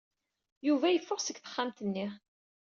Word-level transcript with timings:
Yuba 0.67 0.87
yeffeɣ 0.91 1.19
seg 1.21 1.37
texxamt-nni. 1.37 2.07